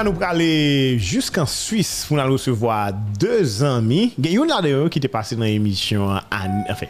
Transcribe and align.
Kounya 0.00 0.14
nou 0.14 0.16
prale 0.16 0.96
jusqu'en 0.96 1.44
Suisse 1.44 2.06
pou 2.08 2.16
nan 2.16 2.30
recevoir 2.32 2.94
deux 3.20 3.60
amis. 3.68 4.14
Gen 4.16 4.32
yon 4.38 4.48
la 4.48 4.62
de 4.64 4.70
yon 4.72 4.88
ki 4.88 5.02
te 5.04 5.10
pase 5.12 5.36
nan 5.36 5.50
emisyon 5.52 6.14
an, 6.16 6.54
enfin, 6.72 6.88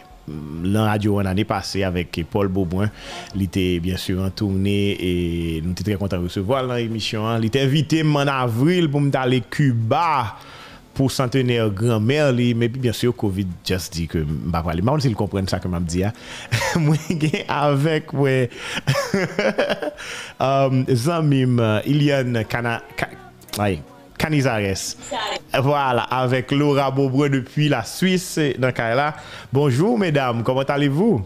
lan 0.63 0.87
radio 0.87 1.17
an 1.19 1.27
ane 1.33 1.43
pase 1.43 1.83
avek 1.83 2.21
Paul 2.31 2.47
Beauboin. 2.47 2.87
Li 3.35 3.49
te 3.51 3.65
bien 3.83 3.99
sûr 3.99 4.21
an 4.23 4.31
tourne 4.31 4.77
e 4.95 5.59
nou 5.65 5.75
te 5.75 5.83
tre 5.83 5.97
kontan 5.99 6.23
recevoir 6.23 6.63
lan 6.69 6.79
emisyon 6.85 7.27
an. 7.33 7.43
Li 7.43 7.51
te 7.51 7.59
invite 7.67 7.99
man 8.07 8.31
avril 8.31 8.87
pou 8.87 9.03
mtale 9.03 9.41
Cuba. 9.51 10.37
pour 11.01 11.11
centenaire 11.11 11.67
grand-mère, 11.71 12.31
mais 12.31 12.67
bien 12.67 12.93
sûr, 12.93 13.15
Covid 13.15 13.47
just 13.65 13.91
dit 13.91 14.07
que 14.07 14.19
je 14.19 14.23
ne 14.23 14.51
pas 14.51 14.61
parler. 14.61 14.83
Même 14.83 14.99
s'ils 14.99 15.15
comprennent 15.15 15.47
ça 15.47 15.57
que 15.57 15.67
je 15.73 15.79
dis, 15.79 16.03
moi, 16.75 16.95
avec 17.47 18.13
ouais, 18.13 18.51
um, 20.39 20.85
Zamim, 20.87 21.81
Ilian 21.87 22.43
Kana, 22.47 22.83
Canizares. 24.15 24.95
Voilà, 25.59 26.03
avec 26.03 26.51
Laura 26.51 26.91
Bobreux 26.91 27.29
depuis 27.29 27.67
la 27.67 27.83
Suisse. 27.83 28.37
Donc, 28.59 28.77
là, 28.77 29.15
bonjour 29.51 29.97
mesdames, 29.97 30.43
comment 30.43 30.61
allez-vous? 30.61 31.25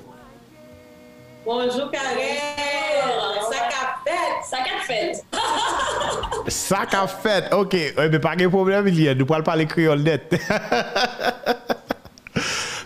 Bonjour 1.45 1.91
Karen. 1.91 2.74
Ça 6.47 6.85
qu'a 6.89 7.07
fait. 7.07 7.53
Ok, 7.53 7.75
mais 7.97 8.19
pas 8.19 8.35
de 8.35 8.47
problème, 8.47 8.87
il 8.87 9.01
y 9.01 9.09
a. 9.09 9.15
Nous 9.15 9.25
parlons 9.25 9.43
pas 9.43 9.55
les 9.55 9.65
créoles 9.65 10.01
net. 10.01 10.33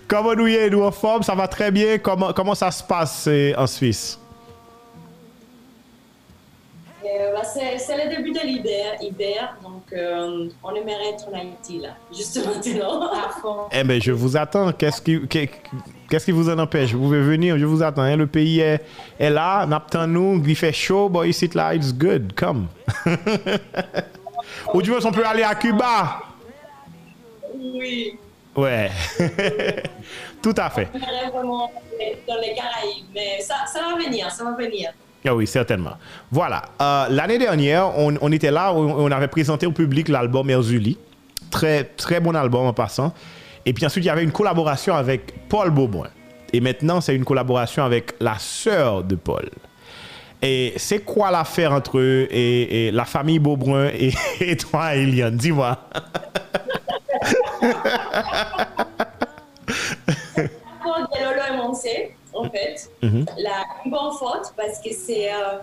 comment 0.08 0.36
nous 0.36 0.48
y 0.48 0.56
est, 0.56 0.70
nous 0.70 0.84
en 0.84 0.92
forme 0.92 1.24
Ça 1.24 1.36
va 1.36 1.48
très 1.48 1.72
bien. 1.72 1.98
Comment, 1.98 2.34
comment 2.34 2.56
ça 2.56 2.72
se 2.72 2.84
passe 2.84 3.26
euh, 3.28 3.54
en 3.58 3.68
Suisse? 3.68 4.20
Euh, 7.06 7.34
bah, 7.34 7.44
c'est 7.44 8.04
le 8.04 8.16
début 8.16 8.32
de 8.32 8.40
l'hiver, 8.40 9.58
donc 9.64 9.84
euh, 9.94 10.50
on 10.64 10.76
aimerait 10.76 11.10
être 11.14 11.28
en 11.30 11.38
Haïti 11.38 11.80
là, 11.80 11.90
juste 12.16 12.46
maintenant, 12.46 13.10
à 13.12 13.30
fond. 13.42 13.58
Eh 13.72 13.84
bien, 13.84 14.00
je 14.00 14.12
vous 14.12 14.36
attends. 14.36 14.72
Qu'est-ce 14.74 15.02
qui, 15.02 15.20
Qu'est-ce 15.28 16.26
qui 16.26 16.32
vous 16.32 16.50
en 16.50 16.58
empêche? 16.60 16.94
Vous 16.94 17.04
pouvez 17.04 17.22
venir, 17.22 17.58
je 17.58 17.66
vous 17.66 17.82
attends. 17.84 18.02
Hein. 18.02 18.16
Le 18.16 18.28
pays 18.28 18.60
est, 18.60 18.82
est 19.20 19.30
là, 19.30 19.66
n'attend 19.66 20.08
nous, 20.08 20.44
il 20.46 20.56
fait 20.56 20.74
chaud, 20.74 21.08
but 21.10 21.28
ici 21.28 21.50
là, 21.54 21.74
it's 21.74 21.94
good, 21.94 22.34
come. 22.36 22.68
Ou 24.74 24.82
tu 24.82 24.92
veux 24.92 25.06
on 25.06 25.12
peut 25.12 25.26
aller 25.26 25.44
à 25.44 25.56
Cuba 25.56 26.22
Oui. 27.56 28.18
Ouais. 28.56 28.92
Tout 30.42 30.56
à 30.58 30.70
fait. 30.70 30.88
vraiment 31.32 31.72
dans 32.28 32.38
les 32.42 32.56
Caraïbes, 32.56 33.06
mais 33.14 33.40
ça, 33.42 33.56
ça 33.72 33.82
va 33.82 33.96
venir, 34.04 34.32
ça 34.32 34.44
va 34.44 34.52
venir. 34.52 34.92
Ah 35.26 35.36
oui, 35.36 35.48
certainement. 35.48 35.94
Voilà. 36.32 36.64
Euh, 36.82 37.08
l'année 37.10 37.38
dernière, 37.38 37.98
on, 37.98 38.32
était 38.32 38.52
là, 38.52 38.74
on, 38.74 39.12
avait 39.12 39.28
présenté 39.28 39.66
au 39.66 39.72
public 39.72 40.08
l'album 40.08 40.50
Erzuli. 40.50 40.98
Très, 41.52 41.84
très 41.84 42.20
bon 42.20 42.36
album 42.36 42.66
en 42.66 42.74
passant. 42.74 43.14
Et 43.66 43.74
puis 43.74 43.86
ensuite, 43.86 44.06
il 44.06 44.08
y 44.08 44.12
avait 44.12 44.24
une 44.24 44.32
collaboration 44.32 44.96
avec 44.96 45.48
Paul 45.50 45.72
Beaubrun. 45.72 46.10
Et 46.54 46.62
maintenant, 46.62 47.02
c'est 47.02 47.16
une 47.16 47.26
collaboration 47.26 47.84
avec 47.84 48.14
la 48.20 48.36
sœur 48.40 49.04
de 49.04 49.16
Paul. 49.16 49.50
Et 50.42 50.74
c'est 50.78 51.00
quoi 51.00 51.32
l'affaire 51.32 51.74
entre 51.74 51.98
eux 52.00 52.28
et, 52.32 52.92
la 52.92 53.04
famille 53.04 53.40
Beaubrun 53.40 53.90
et, 54.40 54.56
toi, 54.56 54.96
Eliane? 54.96 55.36
Dis-moi. 55.36 55.78
En 62.40 62.50
fait, 62.50 62.90
mm 63.02 63.26
la 63.38 63.66
bonne 63.86 64.12
faute 64.18 64.54
parce 64.56 64.80
que 64.80 64.92
c'est 64.94 65.32
euh, 65.32 65.60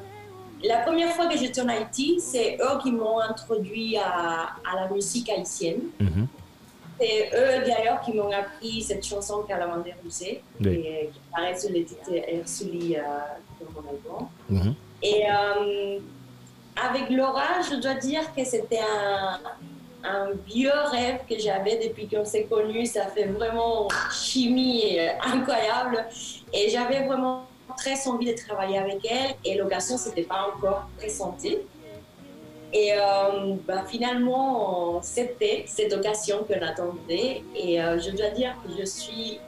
la 0.65 0.79
première 0.79 1.13
fois 1.13 1.27
que 1.27 1.37
j'étais 1.37 1.61
en 1.61 1.69
Haïti, 1.69 2.21
c'est 2.21 2.59
eux 2.61 2.79
qui 2.83 2.91
m'ont 2.93 3.21
introduit 3.21 3.97
à, 3.99 4.55
à, 4.65 4.77
la 4.81 4.89
musique 4.89 5.29
haïtienne. 5.29 5.81
Mhm. 6.01 6.27
C'est 6.99 7.31
eux 7.35 7.67
d'ailleurs 7.67 8.01
qui 8.01 8.15
m'ont 8.15 8.31
appris 8.31 8.81
cette 8.81 9.05
chanson 9.05 9.43
Calamandre 9.47 9.85
Rousset, 10.03 10.41
qui 10.63 10.85
apparaît 11.31 11.59
sur 11.59 11.71
l'édite 11.71 12.09
Ersuli 12.09 12.97
euh, 12.97 13.03
dans 13.61 13.83
mon 13.83 13.89
album. 13.89 14.29
Mhm. 14.49 14.75
Et 15.03 15.25
euh, 15.31 15.99
avec 16.83 17.11
Laura, 17.11 17.61
je 17.71 17.77
dois 17.77 17.95
dire 17.95 18.35
que 18.35 18.45
c'était 18.45 18.81
un, 18.81 19.39
un, 20.05 20.31
vieux 20.47 20.73
rêve 20.91 21.21
que 21.29 21.39
j'avais 21.39 21.87
depuis 21.87 22.09
qu'on 22.09 22.25
s'est 22.25 22.45
connus. 22.45 22.87
Ça 22.87 23.07
fait 23.09 23.27
vraiment 23.27 23.89
chimie 24.11 24.99
incroyable. 25.23 26.07
Et 26.53 26.71
j'avais 26.71 27.07
vraiment 27.07 27.47
très 27.77 28.09
envie 28.09 28.33
de 28.33 28.39
travailler 28.39 28.79
avec 28.79 29.07
elle. 29.09 29.35
Et 29.45 29.57
l'occasion, 29.57 29.97
c'était 29.97 30.23
pas 30.23 30.49
encore 30.55 30.89
présentée. 30.97 31.61
Et 32.73 32.93
euh, 32.93 33.55
bah, 33.67 33.85
finalement, 33.87 35.01
c'était 35.03 35.65
cette 35.67 35.93
occasion 35.93 36.45
qu'on 36.45 36.67
attendait. 36.67 37.43
Et 37.55 37.81
euh, 37.81 37.99
je 37.99 38.11
dois 38.11 38.31
dire 38.31 38.55
que 38.65 38.71
je 38.79 38.85
suis 38.85 39.39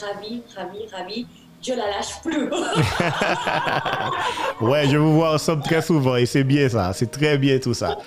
ravie, 0.00 0.42
ravie, 0.54 0.86
ravie. 0.92 1.26
Je 1.62 1.74
la 1.74 1.88
lâche 1.88 2.22
plus. 2.22 2.44
ouais, 4.66 4.88
je 4.88 4.96
vous 4.96 5.14
vois 5.14 5.34
ensemble 5.34 5.62
très 5.62 5.82
souvent 5.82 6.16
et 6.16 6.24
c'est 6.24 6.42
bien 6.42 6.70
ça. 6.70 6.94
C'est 6.94 7.10
très 7.10 7.36
bien 7.36 7.58
tout 7.58 7.74
ça. 7.74 7.98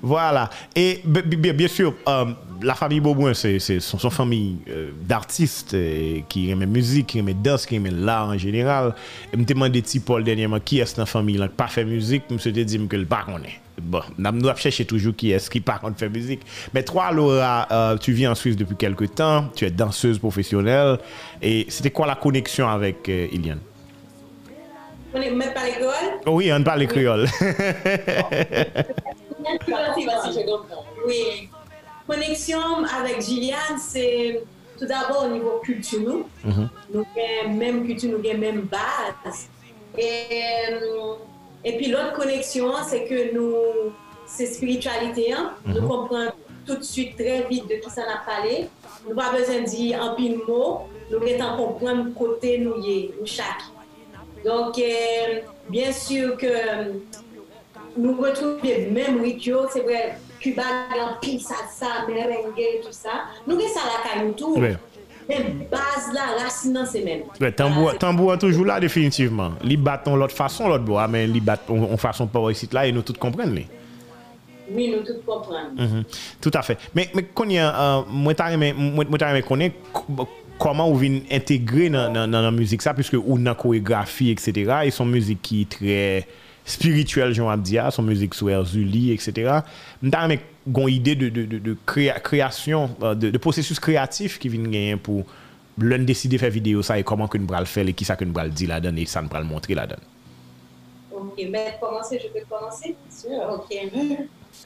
Voilà. 0.00 0.48
Et 0.74 1.02
bien, 1.04 1.68
sûr, 1.68 1.94
euh, 2.08 2.24
la 2.62 2.74
famille 2.74 3.00
Beauboin, 3.00 3.34
c'est 3.34 3.58
son, 3.58 3.98
son, 3.98 4.10
famille 4.10 4.58
euh, 4.68 4.90
d'artistes 5.00 5.74
euh, 5.74 6.20
qui 6.28 6.50
aiment 6.50 6.64
musique, 6.66 7.08
qui 7.08 7.18
aiment 7.18 7.32
danse, 7.32 7.66
qui 7.66 7.76
aiment 7.76 8.04
l'art 8.04 8.28
en 8.28 8.38
général. 8.38 8.94
Et 9.32 9.36
me 9.36 9.44
demandé 9.44 9.82
Paul 10.04 10.24
dernièrement 10.24 10.60
qui 10.60 10.80
est 10.80 10.96
dans 10.96 11.02
la 11.02 11.06
famille 11.06 11.36
qui 11.36 11.48
pas 11.48 11.68
fait 11.68 11.84
musique, 11.84 12.30
me 12.30 12.38
suis 12.38 12.52
dit 12.52 12.88
que 12.88 12.96
le 12.96 13.06
pas 13.06 13.24
connaît. 13.24 13.60
Bon, 13.80 14.00
nous 14.18 14.48
avons 14.48 14.56
cherché 14.56 14.84
toujours 14.84 15.16
qui 15.16 15.32
est-ce 15.32 15.48
qui 15.48 15.60
par 15.60 15.80
contre 15.80 15.98
fait 15.98 16.08
musique. 16.08 16.42
Mais 16.74 16.82
toi, 16.82 17.10
Laura, 17.10 17.66
euh, 17.70 17.96
tu 17.96 18.12
vis 18.12 18.26
en 18.26 18.34
Suisse 18.34 18.56
depuis 18.56 18.76
quelques 18.76 19.14
temps, 19.14 19.48
tu 19.54 19.64
es 19.64 19.70
danseuse 19.70 20.18
professionnelle. 20.18 20.98
Et 21.40 21.66
c'était 21.68 21.90
quoi 21.90 22.06
la 22.06 22.14
connexion 22.16 22.68
avec 22.68 23.08
euh, 23.08 23.28
Iliane 23.32 23.60
On 25.14 25.20
est 25.20 25.30
même 25.30 25.54
pas 25.54 25.64
les 25.64 25.72
créoles 25.72 26.20
oh 26.26 26.30
Oui, 26.32 26.52
on 26.52 26.62
parle 26.62 26.80
les 26.80 26.86
créoles. 26.86 27.26
Oui. 31.06 31.48
Connexion 32.06 32.84
avec 32.84 33.20
Gilliane, 33.22 33.78
c'est 33.78 34.42
tout 34.78 34.86
d'abord 34.86 35.26
au 35.26 35.28
niveau 35.28 35.60
culturel. 35.62 36.24
Mhm. 36.44 36.68
Nous 36.92 37.04
avons 37.44 37.54
même 37.54 37.86
culture, 37.86 38.10
nous 38.10 38.28
avons 38.28 38.38
même 38.38 38.62
base. 38.62 39.48
Et, 39.96 40.26
euh, 40.72 41.14
et 41.64 41.76
puis 41.76 41.88
l'autre 41.88 42.14
connexion, 42.14 42.72
c'est 42.86 43.04
que 43.04 43.34
nous, 43.34 43.92
c'est 44.26 44.46
spiritualité. 44.46 45.32
Hein? 45.32 45.52
Nous 45.66 45.80
mhm. 45.80 45.88
comprenons 45.88 46.32
tout 46.66 46.76
de 46.76 46.82
suite 46.82 47.16
très 47.16 47.42
vite 47.42 47.68
de 47.68 47.74
qui 47.76 47.90
ça 47.90 48.02
a 48.02 48.24
parlé. 48.24 48.68
Nous 49.06 49.14
n'avons 49.14 49.30
pas 49.30 49.38
besoin 49.38 49.60
de 49.60 49.66
dire 49.66 50.02
un 50.02 50.14
pile 50.14 50.38
mot. 50.46 50.88
Nous 51.10 51.18
mettons 51.20 51.56
comprendre 51.56 52.14
côté 52.14 52.58
nous, 52.58 52.76
nous 52.76 53.26
chaque. 53.26 53.62
Donc, 54.44 54.78
euh, 54.78 55.40
bien 55.68 55.92
sûr 55.92 56.36
que 56.36 56.46
nous 57.96 58.20
retrouvons 58.20 58.58
les 58.62 58.86
mêmes 58.86 59.20
rituels, 59.20 59.66
c'est 59.72 59.80
vrai, 59.82 60.18
Cuba 60.42 60.68
yon 60.96 61.18
pil 61.22 61.40
salsa, 61.40 62.06
merengue, 62.08 62.70
tout 62.82 62.96
sa. 62.96 63.26
Nou 63.46 63.58
gen 63.60 63.70
sa 63.74 63.86
la 63.88 64.00
kay 64.06 64.24
nou 64.24 64.38
tou. 64.38 64.58
Oui. 64.60 64.74
Men 65.28 65.62
baz 65.70 66.08
la, 66.14 66.32
rasin 66.40 66.72
non, 66.72 66.82
nan 66.82 66.88
se 66.90 67.02
men. 67.04 67.22
Oui, 67.38 67.52
tambou, 67.58 67.92
tambou 68.02 68.32
an 68.34 68.42
toujou 68.42 68.66
la 68.66 68.80
definitivman. 68.82 69.54
Li 69.62 69.78
bat 69.78 70.02
ton 70.06 70.18
lot 70.18 70.34
fason 70.34 70.72
lot 70.72 70.82
bo, 70.86 70.98
men 71.12 71.30
li 71.30 71.42
bat 71.44 71.70
on, 71.70 71.86
on 71.94 72.00
fason 72.00 72.30
pa 72.30 72.42
wè 72.42 72.56
sit 72.58 72.74
la 72.74 72.88
e 72.90 72.96
nou 72.96 73.06
tout 73.06 73.20
kompren 73.22 73.54
li. 73.54 73.68
Oui, 74.70 74.88
nous 74.90 75.02
tout 75.02 75.20
comprendre. 75.26 75.70
Mm 75.76 75.86
-hmm. 75.86 76.04
Tout 76.40 76.50
à 76.54 76.62
fait. 76.62 76.78
Mais 76.94 77.10
mais 77.14 77.26
euh, 77.58 78.02
moi 78.08 78.34
t'ai 78.34 79.42
connaît 79.42 79.72
comment 80.58 80.88
vous 80.88 80.96
venez 80.98 81.24
intégrer 81.30 81.90
dans 81.90 82.12
dans 82.12 82.42
la 82.42 82.50
musique 82.50 82.82
ça 82.82 82.94
puisque 82.94 83.14
ou 83.14 83.38
dans 83.38 83.54
chorégraphie 83.54 84.30
etc. 84.30 84.72
et 84.84 84.90
son 84.90 85.06
musique 85.06 85.42
qui 85.42 85.62
est 85.62 85.70
très 85.70 86.26
spirituel, 86.64 87.32
j'en 87.32 87.48
Abdia, 87.48 87.90
son 87.90 88.02
musique 88.02 88.34
sur 88.34 88.50
Erzuli, 88.50 89.12
etc. 89.12 89.60
M'ta 90.02 90.28
une 90.28 90.88
idée 90.88 91.14
de, 91.14 91.28
de, 91.28 91.44
de, 91.44 91.58
de 91.58 91.76
créa, 91.86 92.20
création, 92.20 92.90
euh, 93.02 93.14
de, 93.14 93.30
de, 93.30 93.38
processus 93.38 93.80
créatif 93.80 94.38
qui 94.38 94.48
vient 94.48 94.62
gagner 94.62 94.96
pour 94.96 95.24
l'un 95.78 95.98
décider 95.98 96.36
de 96.36 96.40
faire 96.40 96.50
vidéo 96.50 96.82
ça 96.82 96.98
et 96.98 97.02
comment 97.02 97.26
que 97.26 97.38
nous 97.38 97.46
le 97.46 97.64
faire 97.64 97.88
et 97.88 97.92
qui 97.92 98.04
ça 98.04 98.14
que 98.14 98.24
nous 98.24 98.34
le 98.34 98.50
dire 98.50 98.68
là-dedans 98.68 98.96
et 98.96 99.06
ça 99.06 99.22
nous 99.22 99.28
le 99.32 99.44
montrer 99.44 99.74
là-dedans. 99.74 100.02
Ok, 101.10 101.46
mais 101.50 101.76
commencer, 101.80 102.20
je 102.22 102.28
peux 102.28 102.44
commencer? 102.48 102.94
Sûr, 103.10 103.30
Ok. 103.50 103.76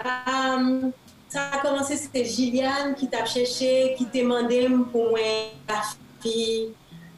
Um, 0.04 0.92
ça 1.28 1.50
a 1.52 1.58
commencé, 1.58 1.96
c'était 1.96 2.24
Gillian 2.24 2.94
qui 2.96 3.08
t'a 3.08 3.24
cherché, 3.24 3.94
qui 3.96 4.06
t'a 4.06 4.20
demandé 4.20 4.68
pour 4.92 5.10
moi 5.10 5.20
la 5.68 5.82
fille 6.20 6.68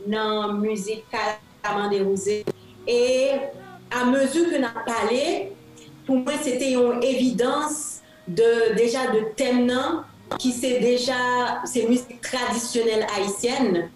dans 0.06 0.46
la 0.46 0.52
musique 0.54 1.04
Calamandé 1.62 2.02
Rosé. 2.02 2.44
Et 2.86 3.32
a 3.90 4.04
mesur 4.10 4.50
ke 4.52 4.60
nan 4.62 4.82
pale, 4.86 5.22
pou 6.06 6.20
mwen 6.20 6.40
se 6.44 6.56
te 6.60 6.72
yon 6.74 7.02
evidans 7.04 7.76
de, 8.26 8.48
deja 8.78 9.08
de 9.14 9.24
tem 9.38 9.64
nan, 9.68 10.02
ki 10.36 10.52
se 10.52 10.74
deja 10.82 11.18
se 11.68 11.86
müzik 11.88 12.20
tradisyonel 12.24 13.06
haisyen, 13.14 13.88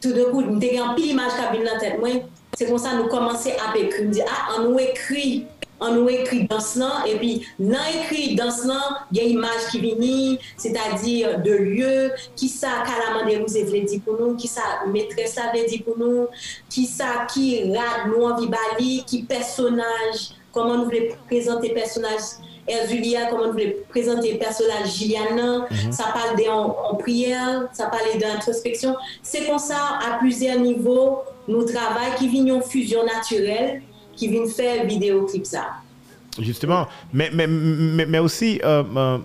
tout 0.00 0.12
de 0.16 0.28
kou 0.30 0.44
mwen 0.44 0.62
te 0.62 0.72
gen 0.74 0.94
pil 0.96 1.12
imaj 1.12 1.36
kabin 1.38 1.66
nan 1.68 1.80
tet 1.82 1.98
mwen, 2.00 2.24
se 2.54 2.68
kon 2.68 2.80
sa 2.80 2.94
nou 2.96 3.10
komanse 3.12 3.56
ap 3.58 3.76
ekri, 3.78 4.06
mwen 4.06 4.16
di, 4.16 4.24
a, 4.24 4.30
ah, 4.30 4.54
an 4.56 4.68
nou 4.68 4.80
ekri 4.82 5.44
an 5.82 5.96
nou 5.96 6.10
ekri 6.12 6.44
dans 6.50 6.70
nan, 6.78 7.08
epi 7.10 7.32
nan 7.58 7.82
ekri 8.00 8.34
dans 8.38 8.60
nan, 8.68 9.00
gen 9.14 9.34
imaj 9.34 9.68
ki 9.72 9.80
vini, 9.82 10.14
se 10.60 10.72
ta 10.74 10.92
di 11.00 11.18
de 11.44 11.56
lye, 11.64 11.92
ki 12.38 12.48
sa 12.50 12.80
kalamande 12.86 13.40
mou 13.40 13.50
ze 13.50 13.64
vle 13.68 13.84
di 13.88 14.00
pou 14.04 14.16
nou, 14.20 14.38
ki 14.40 14.50
sa 14.50 14.84
metres 14.92 15.36
la 15.40 15.50
vle 15.52 15.66
di 15.70 15.82
pou 15.84 15.98
nou, 16.00 16.28
ki 16.72 16.86
sa 16.90 17.26
ki 17.30 17.74
rad 17.74 18.08
nou 18.12 18.28
anvi 18.30 18.50
bali, 18.52 18.96
ki 19.08 19.24
personaj, 19.30 20.30
koman 20.54 20.84
nou 20.84 20.90
vle 20.92 21.14
prezante 21.30 21.70
personaj 21.74 22.34
Erzulia, 22.64 23.26
koman 23.28 23.50
nou 23.50 23.58
vle 23.58 23.84
prezante 23.92 24.30
personaj 24.40 24.86
Jiliana, 24.88 25.66
mm 25.66 25.66
-hmm. 25.68 25.92
sa 25.92 26.12
pale 26.14 26.36
de 26.38 26.46
an 26.48 26.96
priyer, 27.02 27.68
sa 27.72 27.90
pale 27.92 28.16
de 28.18 28.26
introspeksyon, 28.36 28.94
se 29.22 29.44
kon 29.44 29.58
sa 29.58 29.98
a 30.00 30.18
plusieurs 30.20 30.60
nivou 30.60 31.24
nou 31.46 31.66
travay 31.68 32.14
ki 32.16 32.28
vini 32.28 32.50
an 32.50 32.62
fusion 32.62 33.04
naturel, 33.04 33.82
qui 34.16 34.28
viennent 34.28 34.48
faire 34.48 34.86
vidéoclip 34.86 35.46
ça. 35.46 35.66
Justement, 36.40 36.88
mais, 37.12 37.30
mais, 37.32 37.46
mais, 37.46 38.18
aussi, 38.18 38.60
euh, 38.64 38.82
euh, 38.96 39.18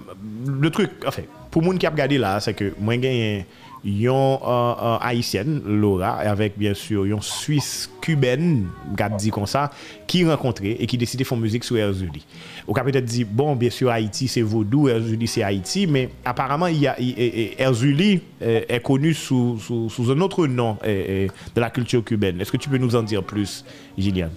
le 0.45 0.69
truc, 0.69 0.91
enfin, 1.07 1.23
pour 1.49 1.63
gens 1.63 1.75
qui 1.75 1.87
ont 1.87 1.91
regardé 1.91 2.19
là, 2.19 2.39
c'est 2.39 2.53
que 2.53 2.73
moi, 2.79 2.95
j'ai 3.01 3.45
yon 3.83 4.39
euh, 4.45 4.97
haïtienne, 5.01 5.61
Laura, 5.65 6.17
avec 6.17 6.55
bien 6.55 6.75
sûr 6.75 7.05
une 7.05 7.21
Suisse 7.21 7.89
cubaine, 7.99 8.67
dit 9.17 9.31
comme 9.31 9.47
ça, 9.47 9.71
qui 10.05 10.23
rencontré 10.23 10.77
et 10.79 10.85
qui 10.85 10.97
décidé 10.99 11.23
de 11.23 11.27
faire 11.27 11.37
musique 11.37 11.63
sur 11.63 11.77
Erzuli. 11.77 12.23
Au 12.67 12.73
cas 12.73 12.83
peut-être 12.83 13.05
dit, 13.05 13.23
bon, 13.23 13.55
bien 13.55 13.71
sûr, 13.71 13.89
Haïti 13.89 14.27
c'est 14.27 14.43
Vaudou, 14.43 14.87
Erzuli 14.87 15.27
c'est 15.27 15.41
Haïti, 15.41 15.87
mais 15.87 16.09
apparemment, 16.23 16.67
y 16.67 16.85
a, 16.85 16.95
Erzuli 16.99 18.21
est 18.39 18.83
connu 18.83 19.15
sous, 19.15 19.57
sous, 19.57 19.89
sous, 19.89 20.11
un 20.11 20.19
autre 20.21 20.45
nom 20.45 20.77
de 20.83 21.29
la 21.55 21.69
culture 21.71 22.03
cubaine. 22.03 22.39
Est-ce 22.39 22.51
que 22.51 22.57
tu 22.57 22.69
peux 22.69 22.77
nous 22.77 22.95
en 22.95 23.01
dire 23.01 23.23
plus, 23.23 23.65
Gillian? 23.97 24.29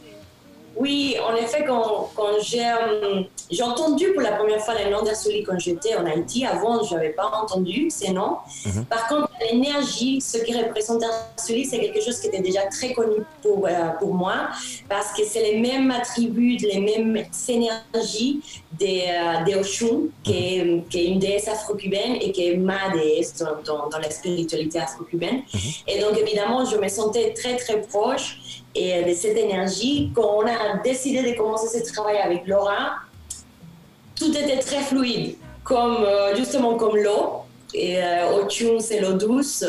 Oui, 0.77 1.17
en 1.29 1.35
effet, 1.37 1.65
quand, 1.67 2.11
quand 2.15 2.29
euh, 2.33 3.23
j'ai 3.51 3.63
entendu 3.63 4.13
pour 4.13 4.23
la 4.23 4.33
première 4.33 4.61
fois 4.61 4.75
les 4.75 4.91
noms 4.91 5.03
d'Arsoli 5.03 5.43
quand 5.43 5.59
j'étais 5.59 5.95
en 5.97 6.07
Haïti, 6.07 6.47
avant, 6.47 6.83
je 6.83 6.95
n'avais 6.95 7.11
pas 7.11 7.31
entendu 7.43 7.91
ces 7.91 8.13
noms. 8.13 8.37
Mhm. 8.65 8.87
Par 8.87 9.09
contre, 9.09 9.29
l'énergie, 9.51 10.21
ce 10.21 10.39
qui 10.39 10.55
représente 10.57 11.03
Arsoli, 11.03 11.67
c'est 11.67 11.79
quelque 11.79 12.01
chose 12.01 12.19
qui 12.21 12.29
était 12.29 12.41
déjà 12.41 12.63
très 12.67 12.95
connu 12.95 13.17
pour, 13.43 13.67
euh, 13.67 13.91
pour 13.99 14.15
moi, 14.15 14.49
parce 14.89 15.13
que 15.13 15.25
c'est 15.25 15.43
les 15.43 15.59
mêmes 15.61 15.91
attributs, 15.91 16.57
les 16.57 16.81
mêmes 16.81 17.25
énergies 17.49 18.41
des, 18.73 19.05
euh, 19.09 19.45
des 19.45 19.55
Oshun, 19.57 20.09
qui 20.23 20.33
est, 20.33 20.89
qui 20.89 20.99
est, 21.01 21.07
une 21.07 21.19
déesse 21.19 21.49
afro-cubaine 21.49 22.17
et 22.21 22.33
qui 22.33 22.49
est 22.49 22.57
ma 22.57 22.91
déesse 22.95 23.35
dans, 23.65 23.89
dans, 23.91 23.99
la 23.99 24.11
spiritualité 24.11 24.79
afro-cubaine. 24.79 25.43
Mhm. 25.53 25.61
Et 25.89 26.01
donc, 26.01 26.19
évidemment, 26.19 26.65
je 26.65 26.77
me 26.79 26.89
sentais 26.89 27.35
très, 27.35 27.57
très 27.57 27.83
proche 27.83 28.62
et 28.75 29.03
de 29.03 29.15
cette 29.15 29.37
énergie. 29.37 30.11
Quand 30.15 30.39
on 30.39 30.47
a 30.47 30.79
décidé 30.83 31.23
de 31.31 31.37
commencer 31.37 31.79
ce 31.79 31.93
travail 31.93 32.19
avec 32.19 32.47
Laura, 32.47 32.97
tout 34.17 34.37
était 34.37 34.59
très 34.59 34.81
fluide, 34.81 35.37
comme 35.65 36.05
euh, 36.05 36.35
justement 36.37 36.77
comme 36.77 36.97
l'eau. 36.97 37.43
Et 37.75 38.03
euh, 38.03 38.37
au 38.37 38.45
tune, 38.47 38.81
c'est 38.81 39.01
l'eau 39.01 39.15
douce. 39.15 39.65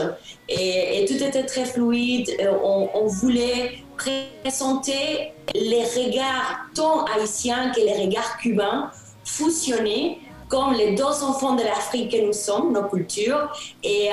Et, 0.50 1.06
tout 1.08 1.24
était 1.24 1.46
très 1.46 1.66
fluide. 1.66 2.30
Euh, 2.42 2.52
on, 2.62 3.08
voulait 3.08 3.80
présenter 3.98 5.32
les 5.56 5.84
regards 5.84 6.66
tant 6.76 7.06
haïtiens 7.06 7.72
que 7.72 7.80
les 7.80 7.94
regards 7.94 8.38
cubains 8.38 8.92
fusionnés 9.24 10.20
comme 10.50 10.74
les 10.74 10.94
deux 10.94 11.24
enfants 11.24 11.56
de 11.56 11.64
l'Afrique 11.64 12.12
que 12.12 12.24
nous 12.24 12.34
sommes, 12.34 12.74
nos 12.74 12.84
cultures, 12.84 13.52
et, 13.84 14.10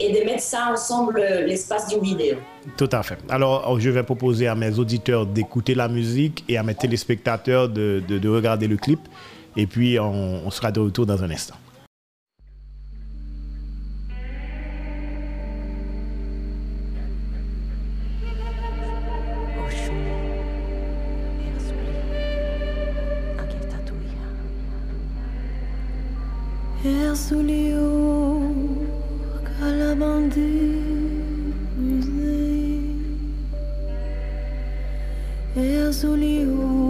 de 0.00 0.24
mettre 0.24 0.42
ça 0.42 0.68
ensemble 0.72 1.20
l'espace 1.44 1.88
d'une 1.88 2.02
vidéo. 2.02 2.36
Tout 2.76 2.88
à 2.92 3.02
fait. 3.02 3.18
Alors, 3.28 3.66
oh, 3.68 3.78
je 3.78 3.90
vais 3.90 4.02
proposer 4.02 4.46
à 4.46 4.54
mes 4.54 4.78
auditeurs 4.78 5.26
d'écouter 5.26 5.74
la 5.74 5.88
musique 5.88 6.44
et 6.48 6.56
à 6.56 6.62
mes 6.62 6.74
téléspectateurs 6.74 7.68
de, 7.68 8.28
regarder 8.28 8.68
le 8.68 8.76
clip. 8.76 9.00
Et 9.56 9.66
puis, 9.66 9.98
on, 9.98 10.50
sera 10.50 10.72
de 10.72 10.80
retour 10.80 11.06
dans 11.06 11.22
un 11.22 11.30
instant. 11.30 11.56
azul 35.92 36.22
y. 36.22 36.81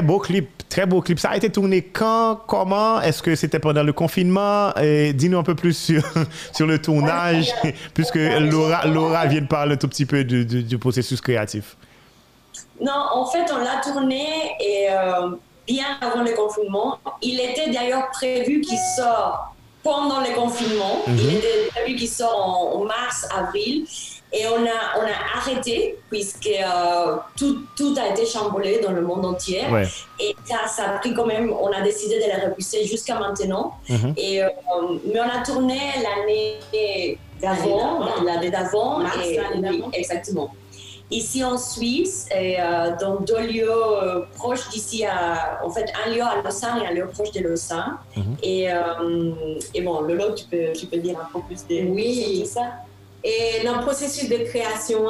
Très 0.00 0.06
beau 0.06 0.18
clip, 0.18 0.48
très 0.70 0.86
beau 0.86 1.02
clip. 1.02 1.18
Ça 1.18 1.28
a 1.28 1.36
été 1.36 1.52
tourné 1.52 1.82
quand, 1.82 2.40
comment? 2.46 3.02
Est-ce 3.02 3.22
que 3.22 3.36
c'était 3.36 3.58
pendant 3.58 3.82
le 3.82 3.92
confinement? 3.92 4.72
Dis-nous 4.78 5.38
un 5.38 5.42
peu 5.42 5.54
plus 5.54 5.76
sur, 5.76 6.02
sur 6.54 6.66
le 6.66 6.80
tournage, 6.80 7.52
puisque 7.92 8.14
Laura, 8.14 8.86
Laura 8.86 9.26
vient 9.26 9.42
de 9.42 9.46
parler 9.46 9.74
un 9.74 9.76
tout 9.76 9.88
petit 9.88 10.06
peu 10.06 10.24
du, 10.24 10.78
processus 10.78 11.20
créatif. 11.20 11.76
Non, 12.80 12.94
en 13.12 13.26
fait, 13.26 13.44
on 13.52 13.58
l'a 13.58 13.82
tourné 13.84 14.24
et 14.58 14.86
euh, 14.90 15.32
bien 15.66 15.84
avant 16.00 16.22
le 16.22 16.32
confinement. 16.32 16.98
Il 17.20 17.38
était 17.38 17.68
d'ailleurs 17.70 18.08
prévu 18.10 18.62
qu'il 18.62 18.78
sorte 18.96 19.50
pendant 19.82 20.20
le 20.20 20.34
confinement. 20.34 21.02
Il 21.08 21.12
mhm. 21.12 21.36
était 21.36 21.68
prévu 21.74 21.96
qu'il 21.96 22.08
sorte 22.08 22.34
en, 22.38 22.84
mars, 22.84 23.28
avril. 23.36 23.84
Et 24.32 24.46
on 24.46 24.64
a, 24.64 24.98
on 24.98 25.02
a 25.02 25.38
arrêté 25.38 25.98
puisque 26.08 26.46
euh, 26.46 27.16
tout, 27.36 27.64
tout, 27.76 27.94
a 28.00 28.10
été 28.10 28.24
chamboulé 28.24 28.80
dans 28.80 28.92
le 28.92 29.02
monde 29.02 29.26
entier. 29.26 29.62
Et 30.20 30.36
ça, 30.44 30.68
ça, 30.68 30.84
a 30.90 30.98
pris 30.98 31.12
quand 31.14 31.26
même, 31.26 31.52
on 31.52 31.66
a 31.72 31.80
décidé 31.80 32.20
de 32.20 32.24
le 32.24 32.48
repousser 32.48 32.84
jusqu'à 32.84 33.18
maintenant. 33.18 33.74
Mhm. 33.88 34.14
et, 34.16 34.42
euh, 34.42 34.48
mais 35.12 35.20
on 35.20 35.40
a 35.40 35.42
tourné 35.44 35.78
l'année 36.02 37.18
d'avant, 37.40 38.22
l'année 38.24 38.50
d'avant. 38.50 39.02
Exactement 39.92 40.52
ici 41.10 41.42
en 41.44 41.58
Suisse, 41.58 42.26
et, 42.34 42.56
euh, 42.60 42.96
dans 43.00 43.20
deux 43.20 43.46
lieux 43.46 43.68
euh, 43.68 44.20
proches 44.36 44.68
d'ici, 44.70 45.04
en 45.62 45.70
fait 45.70 45.86
un 46.06 46.10
lieu 46.10 46.22
à 46.22 46.40
Lausanne 46.42 46.82
et 46.82 46.86
un 46.86 46.92
lieu 46.92 47.06
proche 47.06 47.32
de 47.32 47.40
Lausanne. 47.40 47.96
Mhm. 48.16 48.36
et, 48.42 48.72
euh, 48.72 49.44
et, 49.74 49.82
bon, 49.82 50.00
Lolo, 50.02 50.34
tu 50.34 50.44
peux, 50.44 50.72
tu 50.72 50.86
peux 50.86 50.98
dire 50.98 51.18
un 51.18 51.28
peu 51.32 51.40
plus 51.46 51.66
de, 51.66 51.90
oui. 51.90 52.44
ça 52.46 52.72
Et 53.24 53.64
dans 53.64 53.76
le 53.76 53.82
processus 53.82 54.28
de 54.28 54.36
création, 54.36 55.04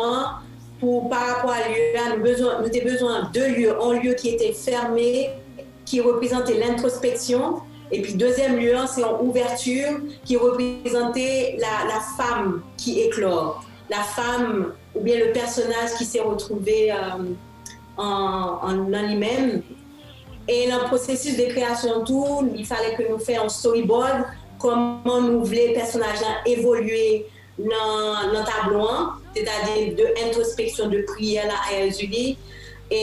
pour, 0.80 1.08
par 1.08 1.26
rapport 1.26 1.50
à 1.52 1.68
lieu, 1.68 2.16
nous, 2.16 2.22
besoin, 2.22 2.60
nous 2.60 2.66
avons 2.66 2.84
besoin 2.84 3.22
de 3.24 3.32
deux 3.32 3.48
lieux. 3.48 3.76
Un 3.80 4.00
lieu 4.00 4.14
qui 4.14 4.30
était 4.30 4.52
fermé, 4.52 5.30
qui 5.84 6.00
représentait 6.00 6.58
l'introspection, 6.58 7.60
et 7.92 8.02
puis 8.02 8.14
deuxième 8.14 8.56
lieu, 8.56 8.74
c'est 8.86 9.04
en 9.04 9.20
ouverture, 9.20 10.00
qui 10.24 10.36
représentait 10.36 11.58
la, 11.58 12.00
femme 12.16 12.62
qui 12.76 13.00
éclore 13.00 13.64
la 13.88 14.02
femme 14.02 14.72
ou 14.94 15.00
bien 15.00 15.18
le 15.18 15.32
personnage 15.32 15.94
qui 15.98 16.04
s'est 16.04 16.20
retrouvé 16.20 16.92
euh, 16.92 16.96
en, 17.96 18.72
lui-même. 18.72 19.62
Et 20.48 20.68
dans 20.68 20.78
le 20.78 20.84
processus 20.84 21.36
de 21.36 21.44
création 21.46 22.04
tout, 22.04 22.48
il 22.56 22.64
fallait 22.64 22.94
que 22.94 23.10
nous 23.10 23.18
fassions 23.18 23.44
un 23.44 23.48
storyboard, 23.48 24.24
comment 24.58 25.20
nous 25.20 25.44
voulions 25.44 25.68
le 25.68 25.74
personnage 25.74 26.18
évoluer 26.46 27.26
nan, 27.64 28.32
nan 28.32 28.46
tablouan, 28.48 29.14
te 29.34 29.44
ta 29.46 29.60
di 29.66 29.92
de 29.98 30.08
introspeksyon 30.26 30.90
de 30.92 31.04
priye 31.12 31.44
la 31.48 31.58
a 31.66 31.76
Erzuli, 31.80 32.34
e 32.90 33.02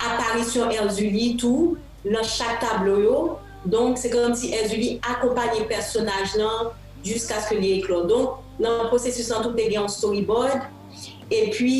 aparisyon 0.00 0.72
Erzuli 0.74 1.36
tou, 1.40 1.76
nan 2.04 2.24
chak 2.24 2.60
tablou 2.64 3.04
yo, 3.04 3.16
donk 3.68 4.00
se 4.00 4.10
kom 4.12 4.34
si 4.38 4.52
Erzuli 4.56 4.96
akopanyi 5.12 5.66
personaj 5.70 6.36
nan, 6.40 6.74
jisk 7.04 7.32
aske 7.36 7.58
li 7.60 7.76
eklo. 7.78 8.04
Donk, 8.10 8.42
nan 8.60 8.88
prosesus 8.92 9.30
an 9.34 9.44
tou 9.46 9.56
te 9.56 9.68
gen 9.68 9.82
yon 9.82 9.92
storyboard, 9.92 10.68
e 11.30 11.46
pi 11.54 11.74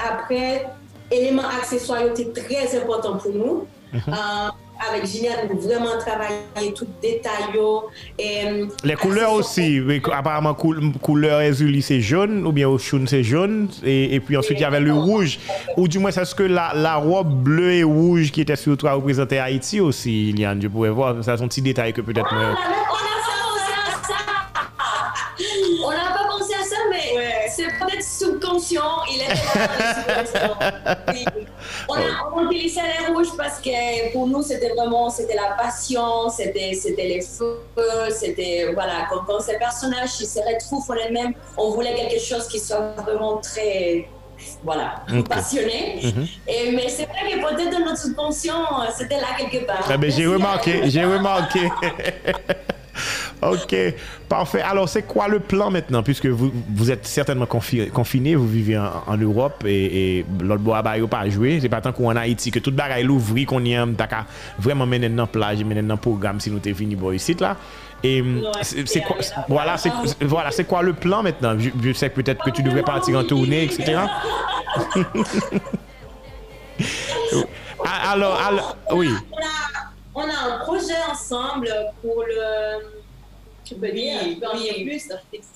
apre, 0.00 0.70
eleman 1.12 1.46
akseswa 1.60 2.02
yo 2.06 2.14
te 2.16 2.30
trez 2.36 2.78
important 2.78 3.20
pou 3.22 3.34
nou, 3.34 3.64
an, 3.92 3.98
mm 3.98 4.00
-hmm. 4.00 4.12
uh, 4.14 4.63
avec 4.90 5.06
Gillian 5.06 5.46
pour 5.48 5.60
vraiment 5.60 5.98
travailler 5.98 6.72
tout 6.74 6.86
détail. 7.02 7.32
Et, 8.18 8.46
euh, 8.46 8.66
les 8.82 8.94
couleurs 8.94 9.32
aussi, 9.32 9.80
mais 9.80 10.00
apparemment 10.12 10.54
cou 10.54 10.74
couleur 11.00 11.40
Ezuli 11.40 11.82
c'est 11.82 12.00
jaune 12.00 12.46
ou 12.46 12.52
bien 12.52 12.68
Oshun 12.68 13.04
c'est 13.06 13.22
jaune 13.22 13.68
et, 13.84 14.14
et, 14.14 14.20
puis 14.20 14.36
ensuite 14.36 14.58
il 14.58 14.62
y 14.62 14.64
avait 14.64 14.80
le 14.80 14.92
rouge 14.92 15.38
ou 15.76 15.88
du 15.88 15.98
moins 15.98 16.10
c'est 16.10 16.24
ce 16.24 16.34
que 16.34 16.42
la, 16.42 16.72
la, 16.74 16.96
robe 16.96 17.32
bleue 17.42 17.72
et 17.72 17.84
rouge 17.84 18.30
qui 18.32 18.40
était 18.40 18.56
sur 18.56 18.76
toi 18.76 18.92
représentait 18.92 19.38
Haïti 19.38 19.80
aussi, 19.80 20.26
Gillian, 20.26 20.56
je 20.60 20.68
pourrais 20.68 20.90
voir, 20.90 21.22
ça 21.22 21.36
c'est 21.36 21.44
un 21.44 21.48
petit 21.48 21.62
détail 21.62 21.92
que 21.92 22.00
peut-être... 22.00 22.32
Ah, 22.32 23.13
il 28.58 29.22
on, 31.88 31.94
a, 31.94 32.42
utilisé 32.44 32.80
les 32.80 33.14
rouges 33.14 33.36
parce 33.36 33.60
que 33.60 34.12
pour 34.12 34.26
nous, 34.26 34.42
c'était 34.42 34.70
vraiment 34.70 35.10
c'était 35.10 35.34
la 35.34 35.56
passion, 35.56 36.28
c'était 36.30 36.72
les 36.96 37.20
feux, 37.20 37.60
c'était. 38.10 38.72
Voilà, 38.74 39.06
quand, 39.10 39.24
quand, 39.26 39.40
ces 39.40 39.58
personnages 39.58 40.10
se 40.10 40.38
retrouvent 40.38 40.90
en 40.90 40.94
elles-mêmes, 40.94 41.34
on 41.56 41.70
voulait 41.70 41.94
quelque 41.94 42.20
chose 42.20 42.48
qui 42.48 42.58
soit 42.58 42.94
vraiment 43.02 43.38
très 43.38 44.08
voilà, 44.62 45.02
passionné. 45.28 46.00
Mhm. 46.02 46.26
Et, 46.48 46.72
mais 46.72 46.88
c'est 46.88 47.06
vrai 47.06 47.30
que 47.30 47.40
peut-être 47.40 47.70
dans 47.70 47.84
notre 47.84 47.98
subconscient, 47.98 48.64
c'était 48.96 49.20
là 49.20 49.28
quelque 49.38 49.64
part. 49.64 49.86
Ah 49.88 49.96
ben, 49.96 50.10
j'ai 50.10 50.26
remarqué, 50.26 50.90
j'ai 50.90 51.04
remarqué. 51.04 51.70
Ok, 53.44 53.76
parfait. 54.28 54.62
Alors, 54.62 54.88
c'est 54.88 55.02
quoi 55.02 55.28
le 55.28 55.38
plan 55.38 55.70
maintenant? 55.70 56.02
Puisque 56.02 56.26
vous, 56.26 56.50
vous 56.74 56.90
êtes 56.90 57.06
certainement 57.06 57.46
confiné, 57.46 58.34
vous 58.34 58.48
vivez 58.48 58.78
en, 58.78 59.16
Europe 59.16 59.64
et, 59.66 60.18
et 60.18 60.26
l'autre 60.40 60.62
bois 60.62 60.82
pas 60.82 61.28
joué. 61.28 61.58
C'est 61.60 61.68
pas 61.68 61.80
tant 61.80 61.92
qu'on 61.92 62.10
en 62.10 62.16
Haïti 62.16 62.50
que 62.50 62.58
tout 62.58 62.70
le 62.70 62.76
bagaille 62.76 63.04
l'ouvri, 63.04 63.44
qu'on 63.44 63.64
y 63.64 63.72
aime, 63.72 63.94
t'as 63.96 64.08
vraiment 64.58 64.86
mener 64.86 65.08
dans 65.08 65.26
plage, 65.26 65.62
mener 65.64 65.82
dans 65.82 65.96
programme 65.96 66.40
si 66.40 66.50
nous 66.50 66.58
t'es 66.58 66.74
fini 66.74 66.96
ici 67.12 67.34
là. 67.38 67.56
Et 68.02 68.22
c'est 68.62 69.00
quoi, 69.00 69.16
voilà, 69.48 69.78
c'est 69.78 69.90
voilà, 70.20 70.50
c'est 70.50 70.64
quoi 70.64 70.82
le 70.82 70.92
plan 70.92 71.22
maintenant? 71.22 71.56
Je, 71.58 71.92
sais 71.92 72.10
peut-être 72.10 72.44
que 72.44 72.50
tu 72.50 72.62
devrais 72.62 72.82
partir 72.82 73.18
en 73.18 73.24
tournée, 73.24 73.64
etc. 73.64 73.98
alors, 78.06 78.38
alors, 78.42 78.76
oui. 78.92 79.10
On 80.14 80.22
a 80.22 80.54
un 80.54 80.58
projet 80.58 80.92
ensemble 81.10 81.70
pour 82.02 82.22
le 82.28 83.03
tu 83.64 83.74
peux 83.74 83.90
dire, 83.90 84.18
plus. 84.40 85.08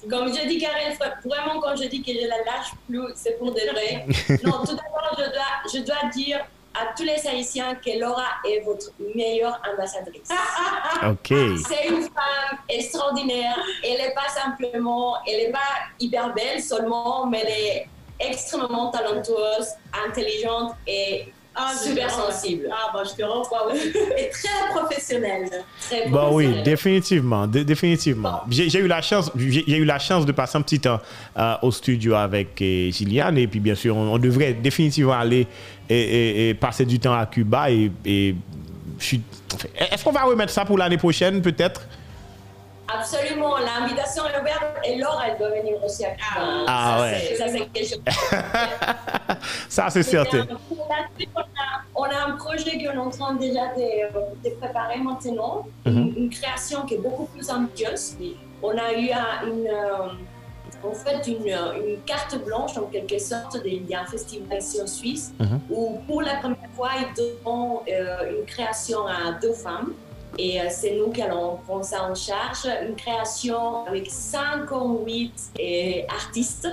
Comme 0.08 0.28
je 0.34 0.48
dis, 0.48 0.58
Karel, 0.58 0.96
vraiment, 1.24 1.60
quand 1.60 1.76
je 1.76 1.84
dis 1.88 2.02
que 2.02 2.12
je 2.12 2.26
la 2.26 2.38
lâche 2.38 2.72
plus, 2.88 3.12
c'est 3.14 3.38
pour 3.38 3.52
de 3.52 3.60
vrai. 3.72 4.06
non, 4.44 4.64
tout 4.64 4.76
d'abord, 4.76 5.16
je 5.18 5.24
dois, 5.24 5.72
je 5.72 5.78
dois 5.80 6.10
dire 6.14 6.44
à 6.74 6.94
tous 6.96 7.02
les 7.02 7.26
Haïtiens 7.26 7.74
que 7.74 7.98
Laura 7.98 8.26
est 8.44 8.60
votre 8.60 8.90
meilleure 9.14 9.60
ambassadrice. 9.72 10.28
C'est 11.68 11.88
une 11.88 12.02
femme 12.02 12.58
extraordinaire. 12.68 13.58
Elle 13.84 13.98
n'est 13.98 14.14
pas 14.14 14.28
simplement, 14.28 15.16
elle 15.26 15.46
n'est 15.46 15.52
pas 15.52 15.58
hyper 15.98 16.32
belle 16.34 16.62
seulement, 16.62 17.26
mais 17.26 17.40
elle 17.40 17.48
est 17.48 17.88
extrêmement 18.20 18.90
talentueuse, 18.90 19.68
intelligente 20.06 20.74
et 20.86 21.32
ah, 21.58 21.74
super 21.74 22.10
sensible. 22.10 22.68
Ah, 22.70 22.90
bah, 22.92 23.02
je 23.04 23.16
te 23.16 23.22
renvoie 23.22 23.72
Et 24.16 24.30
très 24.30 24.74
professionnel. 24.74 25.48
Très 25.80 26.08
bah 26.08 26.28
oui, 26.30 26.62
définitivement. 26.62 27.46
définitivement. 27.46 28.42
J'ai 28.48 28.78
eu 28.78 28.86
la 28.86 29.02
chance, 29.02 29.30
j'ai 29.36 29.76
eu 29.76 29.84
la 29.84 29.98
chance 29.98 30.24
de 30.24 30.32
passer 30.32 30.56
un 30.56 30.62
petit 30.62 30.80
temps 30.80 31.00
euh, 31.36 31.54
au 31.62 31.72
studio 31.72 32.14
avec 32.14 32.60
euh, 32.62 32.90
Gilliane. 32.90 33.38
Et 33.38 33.48
puis, 33.48 33.60
bien 33.60 33.74
sûr, 33.74 33.96
on, 33.96 34.18
devrait 34.18 34.54
définitivement 34.54 35.14
aller 35.14 35.46
et, 35.88 36.54
passer 36.60 36.84
du 36.84 37.00
temps 37.00 37.14
à 37.14 37.26
Cuba. 37.26 37.70
Et, 37.70 37.90
et 38.04 38.34
est-ce 39.76 40.04
qu'on 40.04 40.12
va 40.12 40.22
remettre 40.22 40.52
ça 40.52 40.64
pour 40.64 40.78
l'année 40.78 40.98
prochaine, 40.98 41.42
peut-être? 41.42 41.82
Absolument, 42.88 43.58
l'invitation 43.58 44.24
est 44.26 44.40
ouverte 44.40 44.64
et 44.82 44.96
Laure, 44.96 45.22
elle 45.26 45.36
doit 45.36 45.50
venir 45.50 45.82
aussi 45.84 46.06
à 46.06 46.16
Ah, 46.36 46.64
ah 46.66 47.02
ouais. 47.02 47.34
Ça, 47.36 47.48
c'est 47.48 47.66
quelque 47.66 47.86
chose. 47.86 48.02
ça, 49.68 49.90
c'est 49.90 50.02
certain. 50.02 50.46
On 51.94 52.04
a, 52.04 52.24
un 52.26 52.32
projet 52.36 52.78
qu'on 52.78 52.92
est 52.92 52.96
en 52.96 53.10
train 53.10 53.34
déjà 53.34 53.66
de, 53.76 54.50
préparer 54.58 54.98
maintenant, 54.98 55.66
mhm. 55.84 56.14
une, 56.16 56.30
création 56.30 56.82
qui 56.86 56.94
est 56.94 56.98
beaucoup 56.98 57.26
plus 57.26 57.50
ambitieuse. 57.50 58.16
On 58.62 58.70
a 58.70 58.92
eu 58.94 59.10
une, 59.46 59.66
euh, 59.66 60.08
en 60.82 60.94
fait 60.94 61.26
une, 61.26 61.46
une, 61.46 62.00
carte 62.06 62.42
blanche 62.44 62.78
en 62.78 62.84
quelque 62.84 63.18
sorte. 63.18 63.58
Il 63.64 63.86
y 63.86 63.94
a 63.94 64.02
un 64.02 64.06
festival 64.06 64.58
ici 64.58 64.80
en 64.80 64.86
Suisse 64.86 65.32
mhm. 65.38 65.60
où 65.70 65.98
pour 66.06 66.22
la 66.22 66.36
première 66.36 66.70
fois, 66.74 66.90
ils 67.00 67.14
donnent 67.14 67.80
euh, 67.90 68.38
une 68.38 68.46
création 68.46 69.06
à 69.06 69.32
deux 69.42 69.52
femmes. 69.52 69.92
Et 70.36 70.60
euh, 70.60 70.64
c'est 70.70 70.94
nous 70.96 71.10
qui 71.10 71.22
allons 71.22 71.58
prendre 71.66 71.84
ça 71.84 72.04
en 72.04 72.14
charge. 72.14 72.66
Une 72.86 72.96
création 72.96 73.86
avec 73.86 74.10
58 74.10 75.32
euh, 75.58 75.92
artistes 76.08 76.68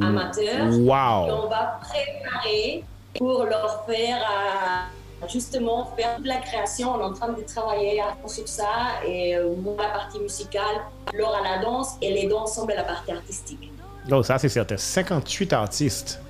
amateurs. 0.00 0.68
Wow. 0.70 1.44
on 1.44 1.48
va 1.48 1.80
préparer 1.80 2.84
pour 3.18 3.44
leur 3.44 3.84
faire 3.86 4.18
euh, 4.18 5.28
justement 5.28 5.92
faire 5.96 6.18
la 6.22 6.36
création. 6.36 6.94
On 6.94 7.00
est 7.00 7.04
en 7.04 7.12
train 7.12 7.32
de 7.32 7.42
travailler 7.42 8.02
sur 8.26 8.46
ça. 8.46 9.02
Et 9.06 9.36
moi, 9.62 9.76
la 9.78 9.90
partie 9.90 10.20
musicale, 10.20 10.82
Laura 11.14 11.40
la 11.42 11.62
danse 11.62 11.96
et 12.02 12.12
les 12.12 12.26
deux 12.26 12.34
ensemble 12.34 12.74
la 12.76 12.84
partie 12.84 13.12
artistique. 13.12 13.70
Oh, 14.10 14.22
ça 14.22 14.38
c'est 14.38 14.48
certain. 14.48 14.76
58 14.76 15.52
artistes. 15.52 16.20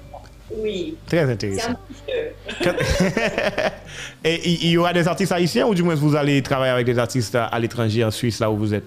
Oui. 0.51 0.97
Très 1.07 1.31
intéressant. 1.31 1.75
Et 4.25 4.49
il 4.49 4.71
y 4.71 4.79
aura 4.79 4.93
des 4.93 5.09
artistes 5.09 5.33
haïtiens 5.33 5.67
ou 5.67 5.75
du 5.75 5.83
moins 5.83 5.95
vous 5.95 6.15
allez 6.15 6.43
travailler 6.43 6.73
avec 6.73 6.87
des 6.87 6.99
artistes 6.99 7.35
à, 7.35 7.59
l'étranger, 7.59 8.05
en 8.05 8.11
Suisse, 8.11 8.41
là 8.41 8.51
où 8.51 8.57
vous 8.57 8.75
êtes? 8.75 8.85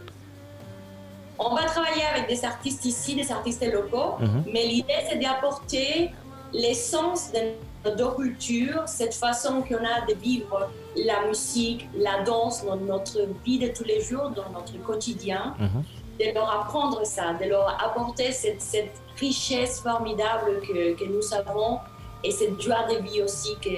On 1.38 1.56
va 1.56 1.64
travailler 1.64 2.04
avec 2.14 2.28
des 2.28 2.46
artistes 2.46 2.86
ici, 2.86 3.16
des 3.16 3.32
artistes 3.32 3.66
locaux, 3.72 4.16
mhm. 4.20 4.44
mais 4.54 4.66
l'idée 4.66 4.94
c'est 5.10 5.20
d'apporter 5.20 6.12
l'essence 6.54 7.32
de 7.32 7.96
deux 7.96 8.12
cultures, 8.12 8.84
cette 8.88 9.14
façon 9.14 9.62
qu'on 9.62 9.78
a 9.78 10.06
de 10.08 10.14
vivre 10.22 10.70
la 10.98 11.26
musique, 11.28 11.88
la 11.98 12.24
danse 12.24 12.66
dans 12.66 12.76
notre 12.76 13.20
vie 13.46 13.60
de 13.60 13.68
tous 13.68 13.86
les 13.86 14.02
jours, 14.02 14.32
dans 14.32 14.50
notre 14.52 14.78
quotidien, 14.84 15.56
mm-hmm. 15.60 15.84
De 16.20 16.34
leur 16.34 16.50
apprendre 16.62 17.06
ça, 17.06 17.34
de 17.42 17.48
leur 17.48 17.82
apporter 17.84 18.32
cette, 18.32 18.62
cette 18.62 19.02
richesse 19.20 19.80
formidable 19.80 20.62
que, 20.68 21.06
nous 21.06 21.22
savons 21.22 21.80
et 22.24 22.32
cette 22.32 22.62
joie 22.62 22.86
de 22.90 23.02
vie 23.02 23.22
aussi, 23.22 23.56
que, 23.62 23.70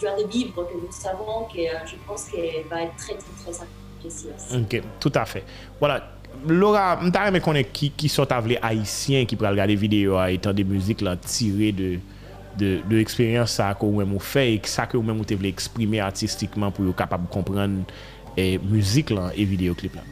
joie 0.00 0.22
de 0.22 0.28
vivre 0.28 0.64
que 0.64 0.74
nous 0.74 0.92
savons, 0.92 1.44
que 1.52 1.60
je 1.86 1.94
pense 2.06 2.24
qu'elle 2.24 2.64
va 2.68 2.82
être 2.82 2.96
très, 2.96 3.14
très, 3.14 3.52
très 3.52 3.62
appréciée 3.62 4.30
Ok, 4.54 4.82
tout 5.00 5.12
à 5.14 5.24
fait. 5.24 5.44
Voilà. 5.78 6.10
Laura, 6.46 6.98
je 7.00 7.06
me 7.06 7.40
connais 7.40 7.64
qui, 7.64 7.90
qui 7.90 8.08
sont 8.08 8.26
haïtiens 8.30 9.24
qui 9.24 9.34
peuvent 9.34 9.50
regarder 9.50 9.74
vidéos 9.74 10.22
étant 10.26 10.52
des 10.52 10.62
musiques 10.62 11.02
tirées 11.22 11.72
de, 11.72 11.98
de, 12.58 12.80
de 12.88 12.96
l'expérience 12.96 13.52
ça 13.52 13.74
que 13.74 13.86
vous 13.86 14.18
fait 14.18 14.54
et 14.54 14.60
ça 14.64 14.86
que 14.86 14.98
vous-même 14.98 15.16
vous 15.16 15.36
voulez 15.36 15.48
exprimer 15.48 16.00
artistiquement 16.00 16.70
pour 16.70 16.86
être 16.86 16.96
capable 16.96 17.26
de 17.26 17.32
comprendre 17.32 17.82
et 18.36 18.58
musique 18.58 19.10
là, 19.10 19.32
et 19.34 19.44
vidéoclip 19.44 19.94
là. 19.96 20.02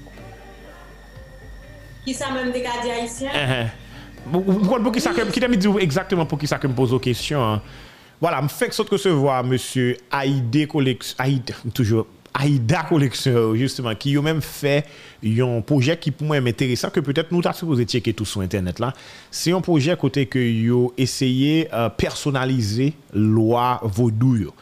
Qui 2.07 2.15
ça 2.15 2.31
même 2.31 2.53
des 2.53 2.65
haïtiens? 2.65 3.31
Uh-huh. 3.35 4.81
Pour 4.83 4.93
qui 4.93 5.01
ça 5.01 5.11
qui 5.13 5.57
dit 5.57 5.69
exactement 5.81 6.25
pour 6.25 6.39
qui 6.39 6.47
ça 6.47 6.59
que 6.59 6.67
me 6.69 6.73
pose 6.73 6.93
aux 6.93 7.01
questions. 7.01 7.61
Voilà, 8.21 8.41
me 8.41 8.49
fait 8.49 8.69
que 8.69 8.91
recevoir 8.91 9.45
monsieur 9.45 9.97
Aïdé 10.11 10.67
Collection, 10.67 11.17
Aïdé, 11.19 11.53
toujours 11.75 12.07
Aïda 12.33 12.85
Collection, 12.89 13.55
justement, 13.55 13.95
qui 13.95 14.17
a 14.17 14.23
même 14.23 14.41
fait 14.41 14.85
un 15.25 15.61
projet 15.61 15.97
qui 15.97 16.11
pour 16.11 16.27
moi 16.27 16.37
est 16.37 16.49
intéressant, 16.49 16.91
que 16.91 17.01
peut-être 17.01 17.33
nous 17.33 17.41
avons 17.45 17.57
supposé 17.57 17.85
checker 17.85 18.13
tout 18.13 18.25
sur 18.25 18.41
Internet. 18.41 18.81
C'est 19.31 19.53
un 19.53 19.61
projet 19.61 19.97
côté 19.97 20.27
que 20.27 20.39
yo 20.39 20.95
essayé 20.97 21.69
euh, 21.73 21.89
personnaliser 21.89 22.95
loi 23.13 23.81
vaudou. 23.83 24.37
Yo 24.37 24.55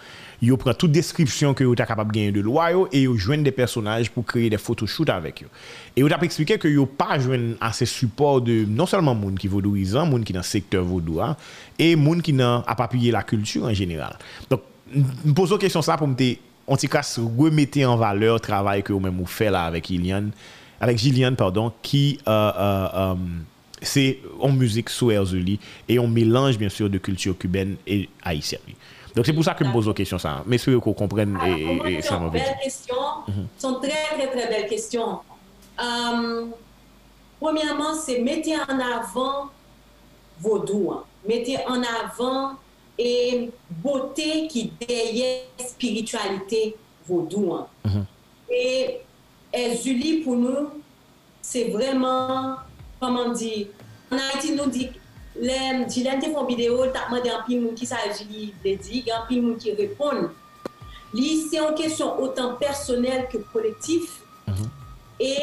prend 0.53 0.75
toute 0.75 0.93
description 0.93 1.55
que 1.55 1.65
vous 1.65 1.73
êtes 1.73 1.87
capable 1.87 2.13
de 2.13 2.19
gagner 2.19 2.33
de 2.33 2.41
loi 2.41 2.71
et 2.93 3.03
yo 3.03 3.17
joignent 3.17 3.43
des 3.43 3.53
personnages 3.53 4.11
pour 4.11 4.25
créer 4.25 4.51
des 4.51 4.59
photoshoots 4.59 5.09
avec 5.11 5.43
eux. 5.43 5.49
Et 5.97 6.03
vous 6.03 6.13
avez 6.13 6.27
expliqué 6.27 6.59
que 6.59 6.69
yo 6.69 6.87
pas 6.87 7.19
joindre 7.19 7.57
assez 7.61 7.87
support 7.87 8.41
de 8.41 8.65
non 8.65 8.87
seulement 8.87 9.15
monde 9.15 9.39
qui 9.39 9.49
vaudouisant, 9.49 10.07
monde 10.07 10.25
qui 10.25 10.33
dans 10.33 10.41
le 10.41 10.45
secteur 10.45 10.85
vaudou 10.85 11.21
hein, 11.21 11.37
et 11.79 11.97
monde 11.97 12.23
qui 12.23 12.33
n'a 12.33 12.65
pas 12.77 12.85
appuyé 12.85 13.11
la 13.11 13.23
culture 13.23 13.65
en 13.65 13.75
général. 13.75 14.17
Donc 14.51 14.63
je 14.95 15.33
pose 15.33 15.51
une 15.51 15.59
question 15.59 15.81
pour 15.81 16.09
me 16.09 17.43
remettre 17.43 17.81
en 17.87 17.97
valeur 17.97 18.35
le 18.35 18.41
travail 18.41 18.83
que 18.83 18.93
vous-même 18.93 19.17
vous 19.17 19.27
faites 19.27 19.51
là 19.51 19.65
avec 19.65 19.87
Gillian, 19.87 20.27
avec 20.81 20.99
Gillian 20.99 21.35
pardon, 21.35 21.73
qui 21.83 22.19
euh, 22.27 22.53
euh, 22.57 22.89
euh, 22.95 23.15
c'est 23.83 24.19
en 24.41 24.53
musique 24.53 24.91
sous 24.91 25.11
Erzuli 25.11 25.59
et 25.89 25.99
on 25.99 26.09
mélange 26.09 26.59
bien 26.59 26.69
sûr 26.69 26.89
de 26.89 26.99
culture 26.99 27.37
cubaine 27.37 27.77
et 27.87 28.09
haïtienne. 28.23 28.61
Donc 29.15 29.27
c'est 29.27 29.33
pour 29.33 29.45
ça 29.45 29.55
que 29.55 29.65
je 29.65 29.69
me 29.69 29.73
pose 29.73 29.87
la 29.87 29.95
question 29.95 30.19
ça. 30.19 30.43
Mais 30.47 30.59
que 30.59 30.77
qu'on 30.77 30.93
comprenne 30.93 31.39
et, 31.47 31.99
et, 31.99 32.03
ça 32.03 32.19
m'a 32.19 32.29
belles 32.29 32.57
questions. 32.63 32.95
Mhm. 33.29 33.47
sont 33.59 33.75
très 33.75 34.17
très 34.17 34.29
très 34.29 34.49
belles 34.49 34.69
questions. 34.69 35.21
premièrement, 37.41 37.95
c'est 37.95 38.21
mettre 38.21 38.51
en 38.69 38.79
avant 38.79 39.51
vos 40.41 40.59
doigts. 40.59 41.07
Mettez 41.27 41.59
en 41.67 41.83
avant 41.83 42.55
et 42.99 43.51
beauté 43.71 44.47
qui 44.49 44.73
derrière 44.87 45.43
spiritualité 45.59 46.77
vaudou. 47.09 47.55
Hein. 47.55 47.67
Mhm. 47.85 48.07
Et, 48.51 49.01
et 49.53 49.77
Julie, 49.77 50.21
pour 50.21 50.37
nous, 50.37 50.71
c'est 51.41 51.65
vraiment, 51.71 52.57
comment 53.01 53.31
dire, 53.31 53.67
en 54.11 54.17
Haïti, 54.17 54.55
nous 54.55 54.67
dit, 54.67 54.91
lèm, 55.37 55.85
jilèm 55.91 56.21
te 56.23 56.31
fon 56.33 56.47
videyo, 56.49 56.87
takman 56.95 57.23
de 57.25 57.33
anpil 57.35 57.63
moun 57.63 57.77
ki 57.79 57.89
sa 57.89 58.03
jili 58.11 58.53
dedi, 58.65 59.05
anpil 59.15 59.43
moun 59.43 59.61
ki 59.61 59.75
repon. 59.79 60.29
Li, 61.15 61.37
se 61.47 61.61
an 61.63 61.77
kesyon 61.79 62.19
otan 62.25 62.57
personel 62.61 63.27
ke 63.31 63.43
kolektif, 63.53 64.21
mm 64.47 64.55
-hmm. 64.55 64.71
e 65.19 65.35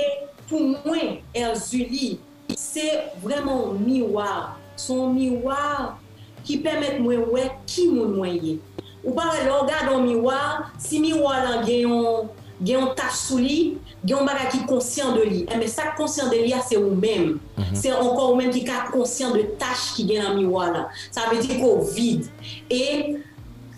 pou 0.50 0.60
mwen, 0.60 1.22
er 1.34 1.52
el 1.52 1.60
jili, 1.60 2.20
se 2.58 2.84
vreman 3.24 3.80
miwar, 3.86 4.58
son 4.76 5.14
miwar 5.16 5.98
ki 6.44 6.58
pemet 6.64 7.00
mwen 7.00 7.24
wè 7.32 7.50
ki 7.66 7.88
moun 7.92 8.18
mwen 8.18 8.36
ye. 8.46 8.58
Ou 9.04 9.16
pa 9.16 9.32
wè 9.32 9.46
lò 9.48 9.64
gade 9.66 9.96
an 9.96 10.06
miwar, 10.06 10.72
si 10.78 11.00
miwar 11.00 11.44
lan 11.46 11.66
gen 11.66 11.88
yon, 11.88 12.30
yon 12.66 12.92
tache 12.96 13.18
sou 13.18 13.40
li, 13.42 13.78
Gyon 14.04 14.26
baga 14.26 14.48
ki 14.50 14.64
konsyant 14.66 15.14
de 15.14 15.26
li, 15.30 15.42
men 15.46 15.68
sa 15.70 15.92
konsyant 15.98 16.32
de 16.34 16.40
li 16.42 16.54
a 16.58 16.62
se 16.66 16.78
ou 16.80 16.96
men. 16.96 17.38
Mm 17.58 17.64
-hmm. 17.64 17.76
Se 17.82 17.90
ankon 17.94 18.32
ou 18.32 18.36
men 18.36 18.52
ki 18.52 18.64
ka 18.66 18.88
konsyant 18.92 19.34
de 19.34 19.44
tache 19.62 19.96
ki 19.96 20.08
gen 20.08 20.24
nan 20.24 20.38
miwa 20.38 20.70
la. 20.74 20.90
Sa 21.12 21.30
ve 21.30 21.42
di 21.42 21.60
kovid. 21.62 22.26
E 22.70 23.18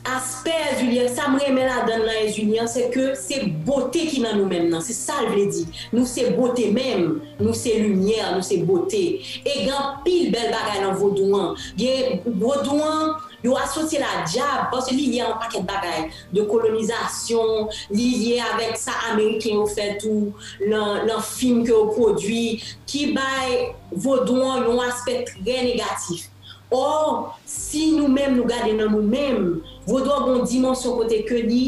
aspe 0.03 0.51
ezulyen, 0.71 1.07
sa 1.15 1.29
mremen 1.31 1.67
la 1.67 1.83
dan 1.87 2.03
nan 2.03 2.17
ezulyen, 2.25 2.67
se 2.67 2.89
ke 2.93 3.13
se 3.19 3.39
botè 3.65 4.05
ki 4.11 4.23
nan 4.23 4.37
nou 4.39 4.49
men 4.51 4.67
nan, 4.71 4.83
se 4.83 4.95
sal 4.95 5.29
vle 5.31 5.45
di. 5.51 5.63
Nou 5.93 6.07
se 6.09 6.25
botè 6.35 6.69
men, 6.75 7.05
nou 7.39 7.55
se 7.57 7.75
lumiè, 7.79 8.23
nou 8.33 8.43
se 8.45 8.59
botè. 8.67 9.03
E 9.47 9.53
gan 9.67 10.01
pil 10.05 10.31
bel 10.33 10.49
bagay 10.51 10.81
nan 10.83 10.97
vodouan. 10.99 11.53
Gen 11.79 12.19
vodouan, 12.41 13.15
yo 13.43 13.55
asosye 13.59 14.01
la 14.03 14.25
diab, 14.27 14.67
pos 14.73 14.91
li 14.91 15.07
liye 15.13 15.23
an 15.27 15.39
paket 15.41 15.63
bagay, 15.67 16.09
de 16.35 16.43
kolonizasyon, 16.51 17.71
li 17.95 18.09
liye 18.17 18.43
avèk 18.51 18.75
sa 18.79 18.97
Ameriken 19.13 19.61
yo 19.61 19.69
fè 19.71 19.93
tou, 20.03 20.33
lan, 20.67 21.07
lan 21.07 21.23
film 21.31 21.63
ke 21.63 21.71
yo 21.71 21.87
prodwi, 21.95 22.43
ki 22.89 23.09
bay 23.15 23.73
vodouan 23.91 24.67
yon 24.67 24.83
aspet 24.89 25.31
tre 25.39 25.63
negatif. 25.71 26.27
Or, 26.73 27.37
si 27.45 27.91
nou 27.93 28.09
menm 28.09 28.39
nou 28.39 28.49
gade 28.49 28.73
nan 28.73 28.89
nou 28.95 29.05
menm, 29.05 29.59
vodwa 29.85 30.23
bon 30.25 30.45
dimensyon 30.49 30.97
kote 30.97 31.19
ke 31.27 31.43
li, 31.45 31.63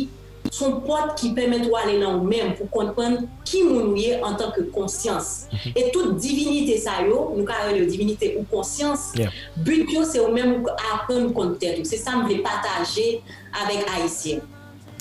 son 0.54 0.80
pot 0.86 1.14
ki 1.20 1.32
pemet 1.38 1.68
wale 1.70 1.98
nan 2.00 2.20
ou 2.20 2.26
menm 2.26 2.56
pou 2.58 2.70
konpon 2.74 3.20
ki 3.46 3.62
moun 3.68 3.92
ou 3.92 4.00
ye 4.00 4.18
an 4.18 4.38
tanke 4.40 4.66
konsyans. 4.74 5.46
Mm 5.52 5.58
-hmm. 5.58 5.78
E 5.78 5.92
tout 5.94 6.18
divinite 6.22 6.80
sa 6.82 7.02
yo, 7.06 7.34
nou 7.38 7.46
ka 7.46 7.70
yo 7.70 7.86
divinite 7.86 8.34
ou 8.38 8.46
konsyans, 8.50 9.14
yeah. 9.18 9.32
but 9.58 9.94
yo 9.94 10.06
se 10.06 10.20
ou 10.20 10.34
menm 10.34 10.64
ou 10.64 10.74
akon 10.94 11.34
konter. 11.34 11.86
Se 11.86 11.98
sa 11.98 12.18
m 12.18 12.26
vle 12.26 12.42
pataje 12.42 13.22
avek 13.54 13.86
Haitien. 13.90 14.42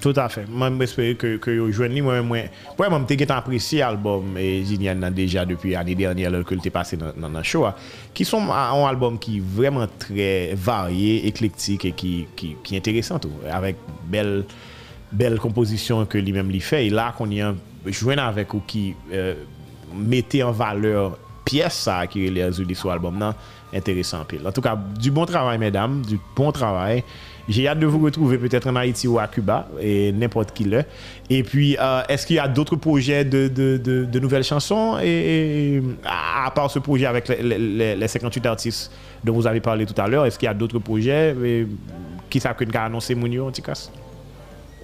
Tout 0.05 0.21
a 0.21 0.29
fe, 0.29 0.45
mwen 0.45 0.77
mwen 0.77 0.85
espere 0.85 1.14
ke 1.17 1.57
yo 1.57 1.71
jwen 1.71 1.95
li 1.97 2.05
mwen 2.05 2.27
mwen 2.29 2.51
Mwen 2.77 2.93
mwen 2.93 3.09
te 3.09 3.17
get 3.21 3.33
apresi 3.33 3.81
albom 3.85 4.37
Zinian 4.69 5.01
nan 5.01 5.17
deja 5.17 5.47
depi 5.49 5.73
ane 5.81 5.97
derni 5.97 6.29
alor 6.29 6.45
ke 6.45 6.59
l 6.59 6.61
te 6.64 6.73
pase 6.75 6.99
nan 7.01 7.40
show 7.47 7.71
Ki 8.12 8.29
son 8.29 8.53
an 8.53 8.85
albom 8.85 9.17
ki 9.23 9.40
vreman 9.57 9.88
tre 10.03 10.53
varye, 10.61 11.25
eklektik 11.31 11.88
E 11.88 11.97
ki 11.97 12.77
interesant 12.77 13.25
ou 13.31 13.49
Avèk 13.49 13.81
bel 14.12 14.43
bel 15.14 15.38
kompozisyon 15.43 16.09
ke 16.11 16.21
li 16.23 16.35
mèm 16.35 16.51
li 16.53 16.61
fè. 16.64 16.83
E 16.87 16.93
la 16.95 17.11
kon 17.17 17.33
yon 17.35 17.59
jwen 17.90 18.23
avèk 18.23 18.55
ou 18.57 18.64
ki 18.69 18.88
euh, 19.12 19.45
mette 19.95 20.40
an 20.45 20.55
valeur 20.57 21.19
piyes 21.45 21.85
sa 21.87 22.01
ki 22.11 22.27
rele 22.27 22.45
azou 22.47 22.67
li 22.67 22.77
sou 22.79 22.93
albom 22.93 23.19
nan, 23.21 23.37
intéressant. 23.75 24.25
En 24.45 24.53
tout 24.53 24.61
cas, 24.61 24.79
du 24.99 25.11
bon 25.11 25.27
travail, 25.27 25.59
mesdames, 25.59 26.03
du 26.03 26.19
bon 26.37 26.53
travail. 26.53 27.03
J'ai 27.47 27.69
hâte 27.69 27.79
de 27.79 27.87
vous 27.87 28.03
retrouver 28.03 28.39
peut-être 28.39 28.69
en 28.69 28.77
Haïti 28.77 29.07
ou 29.07 29.19
à 29.19 29.27
Cuba, 29.27 29.69
et 29.79 30.13
n'importe 30.13 30.53
qui 30.53 30.65
l'heure. 30.65 30.85
Et 31.29 31.43
puis, 31.43 31.77
euh, 31.79 32.03
est-ce 32.09 32.27
qu'il 32.27 32.37
y 32.37 32.39
a 32.39 32.49
d'autres 32.49 32.77
projets 32.77 33.25
de, 33.25 33.49
de, 33.49 33.77
de, 33.77 34.19
nouvelles 34.19 34.45
chansons? 34.45 34.99
Et, 35.03 35.83
à 36.05 36.51
part 36.51 36.71
ce 36.71 36.79
projet 36.79 37.05
avec 37.05 37.29
les, 37.29 37.97
les, 37.97 38.09
58 38.09 38.47
artistes 38.47 38.93
dont 39.23 39.35
vous 39.35 39.47
avez 39.47 39.61
parlé 39.61 39.85
tout 39.85 40.01
à 40.01 40.09
l'heure, 40.09 40.25
est-ce 40.25 40.39
qu'il 40.39 40.47
y 40.47 40.51
a 40.51 40.55
d'autres 40.55 40.79
projets 40.79 41.37
qui 42.31 42.41
savent 42.41 42.57
qu'une 42.57 42.75
annoncé 42.75 43.15
Mounio, 43.15 43.47
en 43.49 43.51
cas? 43.51 43.91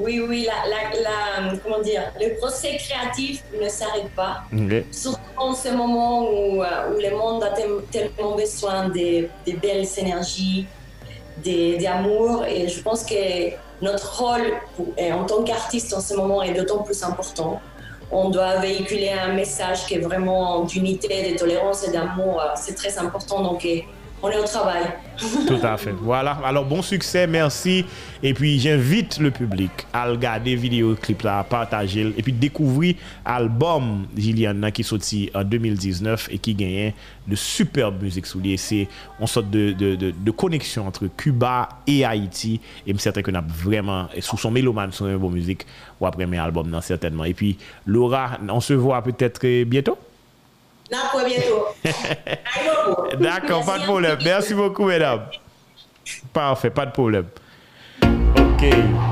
Oui, 0.01 0.25
oui, 0.29 0.47
la, 0.47 0.59
la, 1.07 1.59
comment 1.63 1.81
dire, 1.81 2.03
le 2.21 2.37
procès 2.39 2.77
créatif 2.77 3.43
ne 3.61 3.69
s'arrête 3.69 4.11
pas. 4.17 4.43
Surtout 4.91 5.19
en 5.37 5.55
ce 5.55 5.69
moment 5.71 6.23
où, 6.31 6.63
euh, 6.63 6.93
où 6.95 7.01
le 7.01 7.17
monde 7.17 7.43
a 7.45 7.51
tellement 7.51 8.35
besoin 8.37 8.89
de, 8.89 9.29
de 9.47 9.53
belles 9.61 9.87
énergies, 9.97 10.67
d'amour. 11.45 12.45
Et 12.47 12.69
je 12.69 12.83
pense 12.83 13.05
que 13.05 13.51
notre 13.81 14.21
rôle 14.21 14.53
en 14.99 15.25
tant 15.25 15.43
qu'artiste 15.43 15.95
en 15.95 16.01
ce 16.01 16.15
moment 16.15 16.43
est 16.43 16.53
d'autant 16.53 16.83
plus 16.83 17.03
important. 17.03 17.61
On 18.13 18.29
doit 18.29 18.57
véhiculer 18.57 19.11
un 19.11 19.33
message 19.35 19.87
qui 19.87 19.95
est 19.95 20.01
vraiment 20.01 20.65
d'unité, 20.65 21.31
de 21.33 21.39
tolérance 21.39 21.87
et 21.87 21.93
d'amour. 21.93 22.43
C'est 22.57 22.75
très 22.75 22.99
important. 22.99 23.41
Donc, 23.43 23.67
on 24.23 24.31
est 24.31 24.39
au 24.39 24.45
travail. 24.45 24.85
Tout 25.47 25.59
à 25.63 25.77
fait. 25.77 25.93
Voilà. 25.93 26.39
Alors, 26.45 26.65
bon 26.65 26.83
succès, 26.83 27.27
merci. 27.27 27.85
Et 28.23 28.35
puis, 28.35 28.59
j'invite 28.59 29.19
le 29.19 29.31
public 29.31 29.71
à 29.93 30.07
regarder 30.07 30.55
vidéo 30.57 30.95
clip 30.95 31.23
là, 31.23 31.41
à 31.41 31.45
partager 31.45 32.13
et 32.17 32.23
puis 32.23 32.33
découvrir 32.33 32.97
l'album 33.27 34.07
Gillian 34.17 34.71
qui 34.73 34.83
sorti 34.83 35.31
en 35.35 35.45
2019 35.45 36.29
et 36.31 36.39
qui 36.39 36.55
gagne 36.55 36.93
de 37.27 37.37
superbe 37.37 38.03
musique 38.03 38.27
sous 38.27 38.41
C'est 38.57 38.89
une 39.21 39.27
sorte 39.27 39.51
de, 39.51 39.73
de, 39.73 40.31
connexion 40.31 40.87
entre 40.87 41.07
Cuba 41.07 41.69
et 41.87 42.05
Haïti. 42.05 42.61
Et 42.87 42.93
je 42.93 42.97
suis 42.97 43.03
certain 43.03 43.23
qu'on 43.23 43.35
a 43.35 43.43
vraiment, 43.43 44.09
sous 44.21 44.37
son 44.37 44.51
mélomane, 44.51 44.91
une 45.01 45.17
bonne 45.17 45.33
musique, 45.33 45.67
ou 46.01 46.07
après 46.07 46.27
mes 46.27 46.39
albums, 46.39 46.79
certainement. 46.83 47.25
Et 47.25 47.35
puis, 47.35 47.59
Laura, 47.87 48.39
on 48.49 48.61
se 48.61 48.73
voit 48.73 49.03
peut-être 49.03 49.65
bientôt? 49.65 49.99
Bientôt. 50.91 51.67
D'accord, 53.19 53.65
pas 53.65 53.79
de 53.79 53.85
problème. 53.85 54.19
Merci 54.25 54.55
beaucoup, 54.55 54.85
mesdames. 54.85 55.27
Parfait, 56.33 56.71
pas 56.71 56.87
de 56.87 56.93
problème. 56.93 57.27
OK. 58.03 59.10